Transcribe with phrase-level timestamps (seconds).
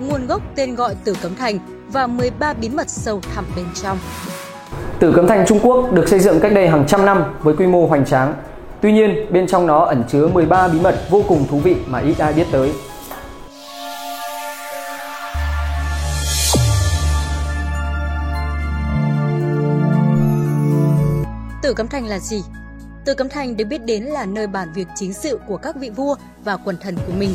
[0.00, 1.58] nguồn gốc tên gọi Tử Cấm Thành
[1.92, 3.98] và 13 bí mật sâu thẳm bên trong.
[4.98, 7.66] Tử Cấm Thành Trung Quốc được xây dựng cách đây hàng trăm năm với quy
[7.66, 8.34] mô hoành tráng.
[8.80, 11.98] Tuy nhiên, bên trong nó ẩn chứa 13 bí mật vô cùng thú vị mà
[11.98, 12.72] ít ai biết tới.
[21.62, 22.42] Tử Cấm Thành là gì?
[23.10, 25.90] Từ Cấm Thành được biết đến là nơi bàn việc chính sự của các vị
[25.90, 26.14] vua
[26.44, 27.34] và quần thần của mình.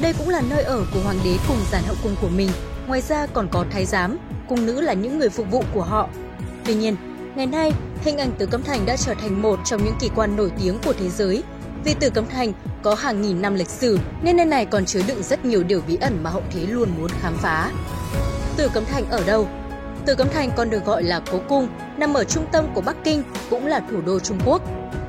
[0.00, 2.48] Đây cũng là nơi ở của hoàng đế cùng giàn hậu cung của mình.
[2.86, 6.08] Ngoài ra còn có thái giám, cung nữ là những người phục vụ của họ.
[6.64, 6.96] Tuy nhiên,
[7.34, 10.36] ngày nay, hình ảnh từ Cấm Thành đã trở thành một trong những kỳ quan
[10.36, 11.42] nổi tiếng của thế giới.
[11.84, 15.00] Vì từ Cấm Thành có hàng nghìn năm lịch sử nên nơi này còn chứa
[15.08, 17.70] đựng rất nhiều điều bí ẩn mà hậu thế luôn muốn khám phá.
[18.56, 19.48] Từ Cấm Thành ở đâu?
[20.06, 22.96] Từ Cấm Thành còn được gọi là Cố Cung, nằm ở trung tâm của Bắc
[23.04, 24.62] Kinh, cũng là thủ đô Trung Quốc.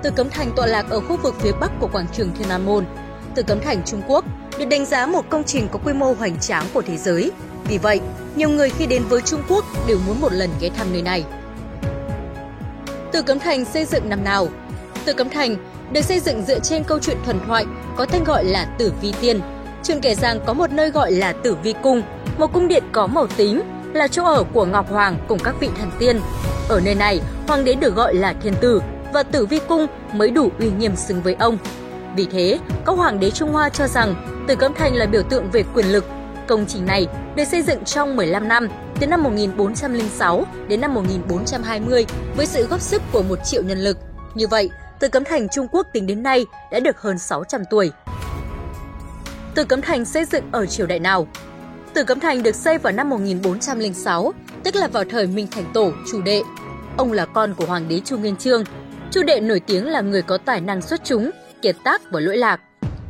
[0.04, 2.66] Từ Cấm Thành tọa lạc ở khu vực phía bắc của quảng trường Thiên An
[2.66, 2.86] Môn.
[3.36, 4.26] Từ Cấm Thành Trung Quốc
[4.60, 7.32] được đánh giá một công trình có quy mô hoành tráng của thế giới.
[7.68, 8.02] Vì vậy,
[8.36, 11.24] nhiều người khi đến với Trung Quốc đều muốn một lần ghé thăm nơi này.
[13.12, 14.48] Từ Cấm Thành xây dựng năm nào?
[15.06, 15.56] Từ Cấm Thành
[15.92, 17.66] được xây dựng dựa trên câu chuyện thuần thoại
[17.98, 19.42] có tên gọi là Tử Vi Tiên.
[19.84, 22.02] Chuyện kể rằng có một nơi gọi là Tử Vi Cung,
[22.38, 23.62] một cung điện có màu tím,
[23.94, 26.20] là chỗ ở của Ngọc Hoàng cùng các vị thần tiên.
[26.70, 28.82] Ở nơi này, hoàng đế được gọi là thiên tử
[29.14, 31.58] và tử vi cung mới đủ uy nghiêm xứng với ông.
[32.16, 34.16] Vì thế, các hoàng đế Trung Hoa cho rằng
[34.48, 36.06] Tử Cấm Thành là biểu tượng về quyền lực.
[36.48, 38.68] Công trình này được xây dựng trong 15 năm,
[39.00, 42.06] từ năm 1406 đến năm 1420
[42.38, 43.98] với sự góp sức của một triệu nhân lực.
[44.36, 44.70] Như vậy,
[45.00, 47.92] Tử Cấm Thành Trung Quốc tính đến nay đã được hơn 600 tuổi.
[49.56, 51.28] Tử Cấm Thành xây dựng ở triều đại nào?
[51.94, 55.92] Tử Cấm Thành được xây vào năm 1406, tức là vào thời Minh Thành Tổ,
[56.12, 56.42] chủ đệ.
[56.98, 58.64] Ông là con của Hoàng đế Chu Nguyên Chương.
[59.14, 62.38] Chu đệ nổi tiếng là người có tài năng xuất chúng, kiệt tác và lỗi
[62.38, 62.62] lạc.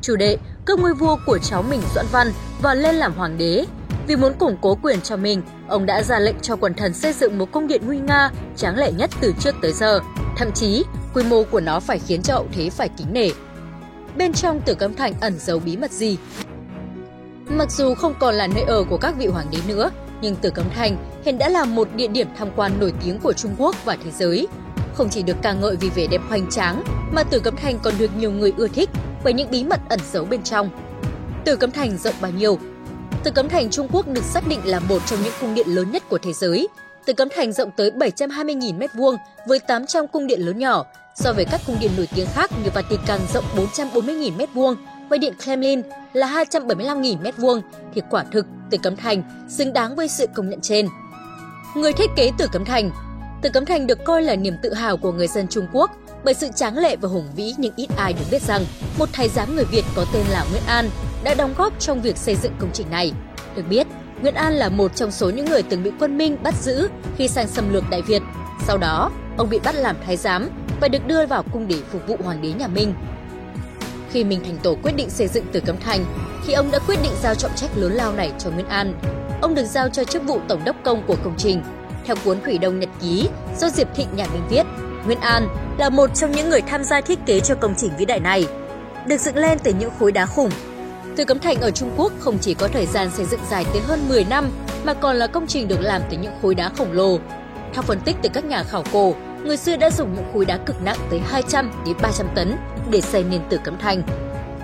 [0.01, 2.27] Chu đệ cướp ngôi vua của cháu mình Doãn Văn
[2.61, 3.65] và lên làm hoàng đế.
[4.07, 7.13] Vì muốn củng cố quyền cho mình, ông đã ra lệnh cho quần thần xây
[7.13, 9.99] dựng một cung điện nguy nga, tráng lệ nhất từ trước tới giờ.
[10.37, 13.29] Thậm chí, quy mô của nó phải khiến cho hậu thế phải kính nể.
[14.17, 16.17] Bên trong Tử Cấm Thành ẩn giấu bí mật gì?
[17.47, 19.91] Mặc dù không còn là nơi ở của các vị hoàng đế nữa,
[20.21, 23.33] nhưng Tử Cấm Thành hiện đã là một địa điểm tham quan nổi tiếng của
[23.33, 24.47] Trung Quốc và thế giới.
[24.93, 27.93] Không chỉ được ca ngợi vì vẻ đẹp hoành tráng, mà Tử Cấm Thành còn
[27.97, 28.89] được nhiều người ưa thích
[29.23, 30.69] bởi những bí mật ẩn giấu bên trong.
[31.45, 32.59] Tử Cấm Thành rộng bao nhiêu?
[33.23, 35.91] Tử Cấm Thành Trung Quốc được xác định là một trong những cung điện lớn
[35.91, 36.67] nhất của thế giới.
[37.05, 39.17] Tử Cấm Thành rộng tới 720.000 m2
[39.47, 42.69] với 800 cung điện lớn nhỏ, so với các cung điện nổi tiếng khác như
[42.73, 44.75] Vatican rộng 440.000 m2
[45.09, 45.81] và điện Kremlin
[46.13, 47.61] là 275.000 m2
[47.95, 50.87] thì quả thực Tử Cấm Thành xứng đáng với sự công nhận trên.
[51.75, 52.91] Người thiết kế Tử Cấm Thành
[53.43, 55.91] Tử Cấm Thành được coi là niềm tự hào của người dân Trung Quốc
[56.23, 58.65] bởi sự tráng lệ và hùng vĩ nhưng ít ai được biết rằng
[58.99, 60.89] một thái giám người Việt có tên là Nguyễn An
[61.23, 63.11] đã đóng góp trong việc xây dựng công trình này.
[63.55, 63.87] Được biết,
[64.21, 67.27] Nguyễn An là một trong số những người từng bị quân Minh bắt giữ khi
[67.27, 68.21] sang xâm lược Đại Việt.
[68.67, 70.49] Sau đó, ông bị bắt làm thái giám
[70.81, 72.93] và được đưa vào cung để phục vụ hoàng đế nhà Minh.
[74.11, 76.05] Khi Minh Thành Tổ quyết định xây dựng Tử Cấm Thành,
[76.47, 78.93] thì ông đã quyết định giao trọng trách lớn lao này cho Nguyễn An.
[79.41, 81.61] Ông được giao cho chức vụ tổng đốc công của công trình.
[82.05, 84.63] Theo cuốn Thủy Đông Nhật Ký do Diệp Thịnh nhà Minh viết,
[85.05, 85.47] Nguyễn An
[85.77, 88.47] là một trong những người tham gia thiết kế cho công trình vĩ đại này.
[89.07, 90.49] Được dựng lên từ những khối đá khủng.
[91.15, 93.81] Tử Cấm Thành ở Trung Quốc không chỉ có thời gian xây dựng dài tới
[93.81, 94.51] hơn 10 năm,
[94.83, 97.19] mà còn là công trình được làm từ những khối đá khổng lồ.
[97.73, 100.57] Theo phân tích từ các nhà khảo cổ, người xưa đã dùng những khối đá
[100.57, 102.55] cực nặng tới 200 đến 300 tấn
[102.89, 104.03] để xây nền Tử Cấm Thành.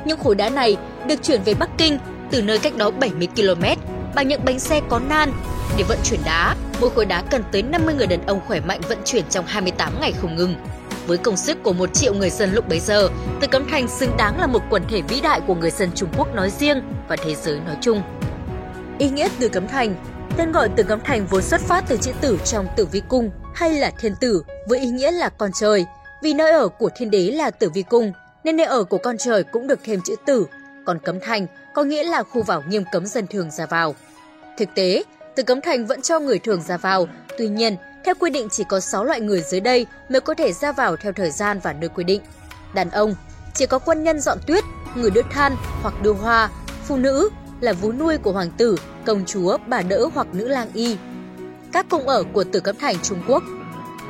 [0.06, 0.78] Những khối đá này
[1.08, 1.98] được chuyển về Bắc Kinh
[2.32, 3.64] từ nơi cách đó 70 km
[4.16, 5.32] bằng những bánh xe có nan.
[5.78, 8.82] Để vận chuyển đá, mỗi khối đá cần tới 50 người đàn ông khỏe mạnh
[8.90, 10.56] vận chuyển trong 28 ngày không ngừng.
[11.08, 13.10] Với công sức của một triệu người dân lúc bấy giờ,
[13.42, 16.10] từ Cấm Thành xứng đáng là một quần thể vĩ đại của người dân Trung
[16.18, 18.02] Quốc nói riêng và thế giới nói chung.
[19.00, 19.96] Ý nghĩa từ Cấm Thành
[20.38, 23.32] Tên gọi từ Cấm Thành vốn xuất phát từ chữ tử trong Tử Vi Cung
[23.54, 25.86] hay là Thiên Tử với ý nghĩa là con trời.
[26.24, 28.12] Vì nơi ở của thiên đế là Tử Vi Cung
[28.44, 30.46] nên nơi ở của con trời cũng được thêm chữ Tử.
[30.86, 33.96] Còn Cấm Thành có nghĩa là khu vào nghiêm cấm dân thường ra vào.
[34.58, 35.04] Thực tế,
[35.36, 38.64] Tử Cấm Thành vẫn cho người thường ra vào, tuy nhiên, theo quy định chỉ
[38.64, 41.74] có 6 loại người dưới đây mới có thể ra vào theo thời gian và
[41.74, 42.22] nơi quy định.
[42.74, 43.16] Đàn ông,
[43.54, 44.64] chỉ có quân nhân dọn tuyết,
[44.96, 46.50] người đưa than hoặc đưa hoa,
[46.84, 47.30] phụ nữ
[47.62, 50.98] là vú nuôi của hoàng tử, công chúa, bà đỡ hoặc nữ lang y.
[51.72, 53.44] Các cung ở của Tử Cấm Thành Trung Quốc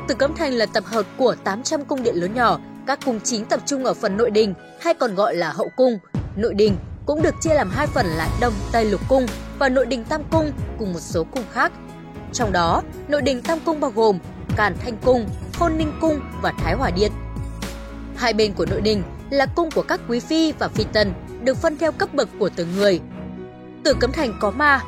[0.07, 3.45] Tử Cấm Thành là tập hợp của 800 cung điện lớn nhỏ, các cung chính
[3.45, 5.97] tập trung ở phần nội đình hay còn gọi là hậu cung.
[6.35, 6.77] Nội đình
[7.09, 9.25] cũng được chia làm hai phần là Đông Tây Lục Cung
[9.59, 11.71] và Nội đình Tam Cung cùng một số cung khác.
[12.33, 14.19] Trong đó, Nội đình Tam Cung bao gồm
[14.55, 15.25] Càn Thanh Cung,
[15.59, 17.11] Khôn Ninh Cung và Thái Hòa Điện.
[18.15, 21.13] Hai bên của nội đình là cung của các quý phi và phi tần,
[21.43, 22.99] được phân theo cấp bậc của từng người.
[23.83, 24.81] Tử Cấm Thành có ma,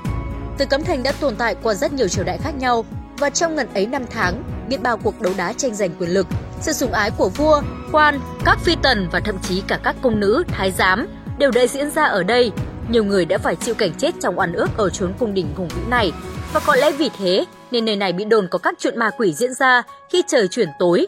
[0.57, 2.85] tử Cấm Thành đã tồn tại qua rất nhiều triều đại khác nhau
[3.17, 6.27] và trong ngần ấy năm tháng, biết bao cuộc đấu đá tranh giành quyền lực,
[6.59, 10.19] sự sủng ái của vua, quan, các phi tần và thậm chí cả các công
[10.19, 11.07] nữ, thái giám
[11.41, 12.51] đều đã diễn ra ở đây.
[12.89, 15.67] Nhiều người đã phải chịu cảnh chết trong oan ước ở chốn cung đình hùng
[15.67, 16.11] vĩ này
[16.53, 19.33] và có lẽ vì thế nên nơi này bị đồn có các chuyện ma quỷ
[19.33, 21.07] diễn ra khi trời chuyển tối.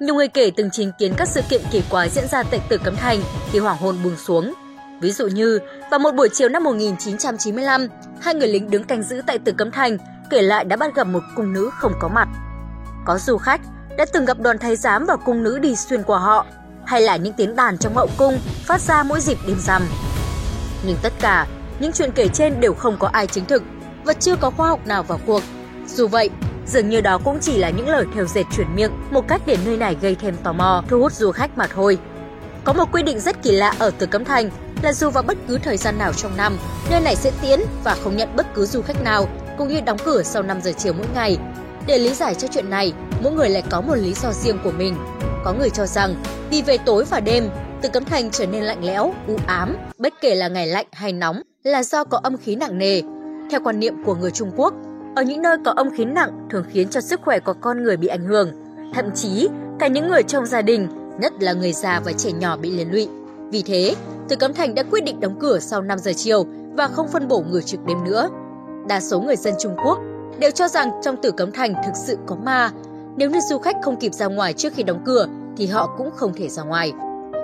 [0.00, 2.78] Nhiều người kể từng chứng kiến các sự kiện kỳ quái diễn ra tại Tử
[2.78, 3.20] Cấm Thành
[3.52, 4.54] khi hoàng hôn buông xuống.
[5.00, 5.58] Ví dụ như,
[5.90, 7.88] vào một buổi chiều năm 1995,
[8.20, 9.98] hai người lính đứng canh giữ tại Tử Cấm Thành
[10.30, 12.28] kể lại đã bắt gặp một cung nữ không có mặt.
[13.06, 13.60] Có du khách
[13.98, 16.46] đã từng gặp đoàn thái giám và cung nữ đi xuyên qua họ,
[16.88, 19.82] hay là những tiếng đàn trong hậu cung phát ra mỗi dịp đêm rằm.
[20.86, 21.46] Nhưng tất cả,
[21.80, 23.62] những chuyện kể trên đều không có ai chứng thực
[24.04, 25.42] và chưa có khoa học nào vào cuộc.
[25.86, 26.30] Dù vậy,
[26.66, 29.56] dường như đó cũng chỉ là những lời theo dệt chuyển miệng, một cách để
[29.64, 31.98] nơi này gây thêm tò mò, thu hút du khách mà thôi.
[32.64, 34.50] Có một quy định rất kỳ lạ ở Tử Cấm Thành
[34.82, 36.58] là dù vào bất cứ thời gian nào trong năm,
[36.90, 39.98] nơi này sẽ tiến và không nhận bất cứ du khách nào, cũng như đóng
[40.04, 41.38] cửa sau 5 giờ chiều mỗi ngày.
[41.86, 42.92] Để lý giải cho chuyện này,
[43.22, 44.96] mỗi người lại có một lý do riêng của mình.
[45.44, 46.14] Có người cho rằng
[46.50, 47.50] đi về tối và đêm,
[47.82, 51.12] Tử Cấm Thành trở nên lạnh lẽo, u ám, bất kể là ngày lạnh hay
[51.12, 53.02] nóng, là do có âm khí nặng nề.
[53.50, 54.74] Theo quan niệm của người Trung Quốc,
[55.16, 57.96] ở những nơi có âm khí nặng thường khiến cho sức khỏe của con người
[57.96, 58.50] bị ảnh hưởng.
[58.94, 59.48] Thậm chí,
[59.78, 60.88] cả những người trong gia đình,
[61.20, 63.08] nhất là người già và trẻ nhỏ bị liên lụy.
[63.50, 63.94] Vì thế,
[64.28, 66.46] Tử Cấm Thành đã quyết định đóng cửa sau 5 giờ chiều
[66.76, 68.28] và không phân bổ người trực đêm nữa.
[68.88, 69.98] Đa số người dân Trung Quốc
[70.38, 72.70] đều cho rằng trong Tử Cấm Thành thực sự có ma.
[73.18, 75.26] Nếu như du khách không kịp ra ngoài trước khi đóng cửa
[75.56, 76.92] thì họ cũng không thể ra ngoài.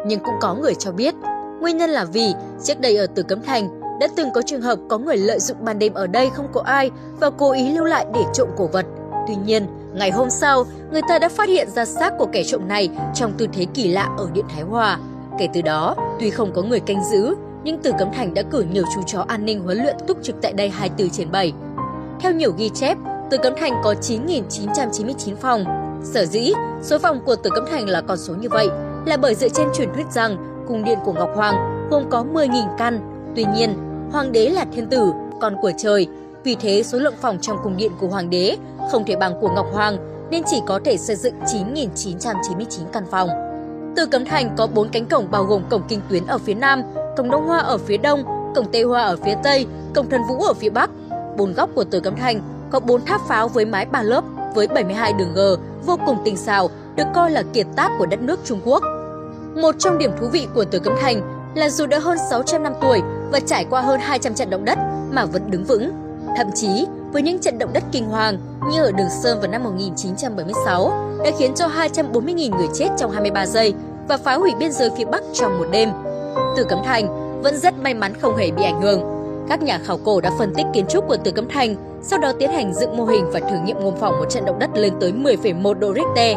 [0.07, 1.15] Nhưng cũng có người cho biết,
[1.61, 4.79] nguyên nhân là vì trước đây ở Tử Cấm Thành đã từng có trường hợp
[4.89, 6.91] có người lợi dụng ban đêm ở đây không có ai
[7.21, 8.87] và cố ý lưu lại để trộm cổ vật.
[9.29, 12.69] Tuy nhiên, ngày hôm sau, người ta đã phát hiện ra xác của kẻ trộm
[12.69, 14.99] này trong tư thế kỳ lạ ở Điện Thái Hòa.
[15.39, 17.35] Kể từ đó, tuy không có người canh giữ,
[17.65, 20.37] nhưng Tử Cấm Thành đã cử nhiều chú chó an ninh huấn luyện túc trực
[20.43, 21.53] tại đây 24 trên 7.
[22.21, 22.99] Theo nhiều ghi chép,
[23.31, 25.65] Tử Cấm Thành có 9.999 phòng.
[26.03, 28.69] Sở dĩ, số phòng của Tử Cấm Thành là con số như vậy
[29.07, 32.77] là bởi dựa trên truyền thuyết rằng cung điện của Ngọc Hoàng gồm có 10.000
[32.79, 33.01] căn.
[33.37, 33.77] Tuy nhiên,
[34.13, 36.07] Hoàng đế là thiên tử, con của trời.
[36.45, 38.57] Vì thế số lượng phòng trong cung điện của Hoàng đế
[38.93, 39.97] không thể bằng của Ngọc Hoàng
[40.31, 43.29] nên chỉ có thể xây dựng 9.999 căn phòng.
[43.97, 46.83] Từ Cấm Thành có 4 cánh cổng bao gồm cổng Kinh Tuyến ở phía Nam,
[47.17, 48.25] cổng Đông Hoa ở phía Đông,
[48.55, 50.91] cổng Tây Hoa ở phía Tây, cổng Thần Vũ ở phía Bắc.
[51.37, 52.41] Bốn góc của Từ Cấm Thành
[52.75, 54.25] có 4 tháp pháo với mái ba lớp
[54.55, 55.41] với 72 đường G
[55.87, 58.83] vô cùng tinh xảo, được coi là kiệt tác của đất nước Trung Quốc.
[59.57, 62.73] Một trong điểm thú vị của Tử Cấm Thành là dù đã hơn 600 năm
[62.81, 64.79] tuổi và trải qua hơn 200 trận động đất
[65.13, 65.91] mà vẫn đứng vững.
[66.37, 68.39] Thậm chí, với những trận động đất kinh hoàng
[68.73, 70.93] như ở Đường Sơn vào năm 1976
[71.25, 73.75] đã khiến cho 240.000 người chết trong 23 giây
[74.09, 75.91] và phá hủy biên giới phía Bắc trong một đêm.
[76.57, 79.14] Tử Cấm Thành vẫn rất may mắn không hề bị ảnh hưởng.
[79.49, 82.33] Các nhà khảo cổ đã phân tích kiến trúc của Từ Cấm Thành, sau đó
[82.39, 84.93] tiến hành dựng mô hình và thử nghiệm mô phỏng một trận động đất lên
[85.01, 86.37] tới 10,1 độ Richter.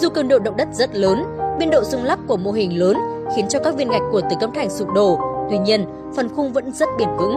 [0.00, 1.24] Dù cường độ động đất rất lớn,
[1.58, 2.96] biên độ rung lắc của mô hình lớn
[3.36, 5.18] khiến cho các viên gạch của Từ Cấm Thành sụp đổ.
[5.50, 5.86] Tuy nhiên,
[6.16, 7.36] phần khung vẫn rất bền vững.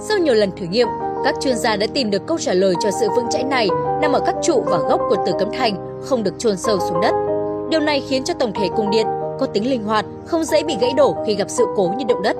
[0.00, 0.88] Sau nhiều lần thử nghiệm,
[1.24, 3.68] các chuyên gia đã tìm được câu trả lời cho sự vững chãi này
[4.02, 7.00] nằm ở các trụ và gốc của Từ Cấm Thành không được chôn sâu xuống
[7.00, 7.14] đất.
[7.70, 9.06] Điều này khiến cho tổng thể cung điện
[9.40, 12.22] có tính linh hoạt, không dễ bị gãy đổ khi gặp sự cố như động
[12.22, 12.36] đất.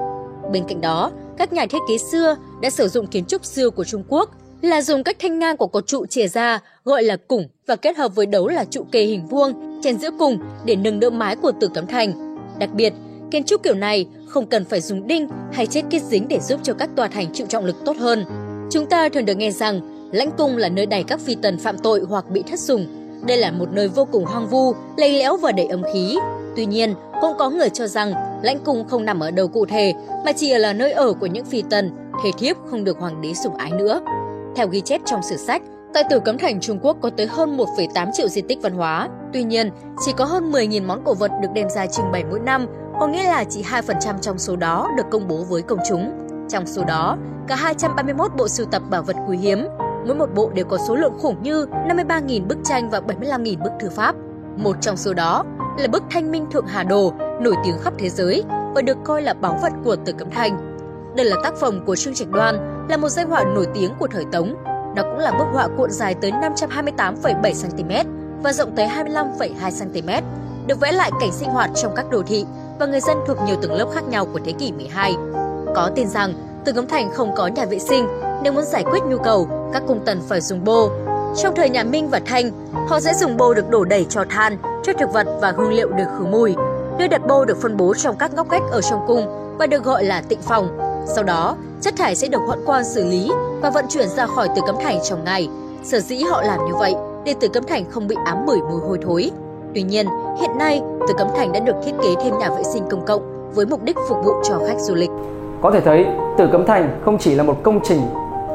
[0.53, 3.85] Bên cạnh đó, các nhà thiết kế xưa đã sử dụng kiến trúc xưa của
[3.85, 4.31] Trung Quốc
[4.61, 7.97] là dùng cách thanh ngang của cột trụ chìa ra gọi là củng và kết
[7.97, 11.37] hợp với đấu là trụ kề hình vuông trên giữa cùng để nâng đỡ mái
[11.37, 12.37] của Tử Cấm Thành.
[12.59, 12.93] Đặc biệt,
[13.31, 16.61] kiến trúc kiểu này không cần phải dùng đinh hay chết kết dính để giúp
[16.63, 18.25] cho các tòa thành chịu trọng lực tốt hơn.
[18.71, 19.81] Chúng ta thường được nghe rằng
[20.13, 22.87] lãnh cung là nơi đầy các phi tần phạm tội hoặc bị thất sủng.
[23.27, 26.17] Đây là một nơi vô cùng hoang vu, lây lẽo và đầy âm khí.
[26.57, 29.95] Tuy nhiên, cũng có người cho rằng lãnh cung không nằm ở đâu cụ thể
[30.25, 31.91] mà chỉ là nơi ở của những phi tần,
[32.25, 34.01] thể thiếp không được hoàng đế sủng ái nữa.
[34.57, 35.63] Theo ghi chép trong sử sách,
[35.95, 39.09] Tại Tử Cấm Thành Trung Quốc có tới hơn 1,8 triệu di tích văn hóa.
[39.33, 39.71] Tuy nhiên,
[40.05, 42.67] chỉ có hơn 10.000 món cổ vật được đem ra trưng bày mỗi năm,
[43.01, 46.13] có nghĩa là chỉ 2% trong số đó được công bố với công chúng.
[46.49, 47.19] Trong số đó,
[47.49, 49.67] cả 231 bộ sưu tập bảo vật quý hiếm,
[50.07, 53.73] mỗi một bộ đều có số lượng khủng như 53.000 bức tranh và 75.000 bức
[53.81, 54.15] thư pháp.
[54.57, 55.45] Một trong số đó
[55.79, 58.43] là bức Thanh Minh Thượng Hà Đồ, nổi tiếng khắp thế giới
[58.75, 60.77] và được coi là báu vật của Tử Cấm Thành.
[61.17, 64.07] Đây là tác phẩm của Trương Trạch Đoan, là một danh họa nổi tiếng của
[64.07, 64.55] thời Tống
[64.97, 68.11] nó cũng là bức họa cuộn dài tới 528,7 cm
[68.43, 70.27] và rộng tới 25,2 cm,
[70.67, 72.47] được vẽ lại cảnh sinh hoạt trong các đô thị
[72.79, 75.15] và người dân thuộc nhiều tầng lớp khác nhau của thế kỷ 12.
[75.75, 78.07] Có tin rằng Từ Cấm Thành không có nhà vệ sinh,
[78.43, 80.91] nếu muốn giải quyết nhu cầu, các cung tần phải dùng bô.
[81.37, 82.51] Trong thời nhà Minh và Thanh,
[82.89, 85.89] họ sẽ dùng bô được đổ đầy cho than, cho thực vật và hương liệu
[85.89, 86.55] được khử mùi.
[86.99, 89.27] Nơi đặt bô được phân bố trong các ngóc ngách ở trong cung
[89.59, 90.69] và được gọi là tịnh phòng.
[91.07, 93.31] Sau đó, chất thải sẽ được hoãn quan xử lý
[93.63, 95.49] và vận chuyển ra khỏi Tử Cấm Thành trong ngày.
[95.85, 98.81] Sở dĩ họ làm như vậy để Tử Cấm Thành không bị ám bởi mùi
[98.81, 99.31] hôi thối.
[99.75, 100.07] Tuy nhiên,
[100.41, 103.53] hiện nay Tử Cấm Thành đã được thiết kế thêm nhà vệ sinh công cộng
[103.55, 105.11] với mục đích phục vụ cho khách du lịch.
[105.63, 106.07] Có thể thấy,
[106.39, 108.01] Tử Cấm Thành không chỉ là một công trình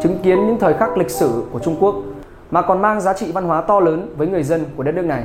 [0.04, 1.96] chứng kiến những thời khắc lịch sử của Trung Quốc
[2.51, 5.06] mà còn mang giá trị văn hóa to lớn với người dân của đất nước
[5.06, 5.24] này.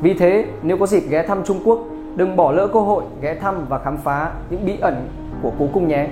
[0.00, 1.78] Vì thế, nếu có dịp ghé thăm Trung Quốc,
[2.16, 5.08] đừng bỏ lỡ cơ hội ghé thăm và khám phá những bí ẩn
[5.42, 6.06] của cố cung nhé.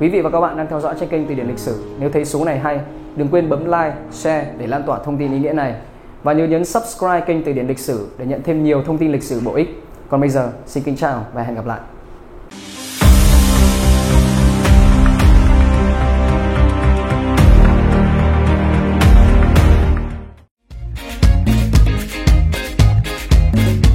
[0.00, 1.84] Quý vị và các bạn đang theo dõi trên kênh Từ điển lịch sử.
[2.00, 2.80] Nếu thấy số này hay,
[3.16, 5.74] đừng quên bấm like, share để lan tỏa thông tin ý nghĩa này.
[6.22, 9.12] Và nhớ nhấn subscribe kênh Từ điển lịch sử để nhận thêm nhiều thông tin
[9.12, 9.82] lịch sử bổ ích.
[10.08, 11.80] Còn bây giờ, xin kính chào và hẹn gặp lại.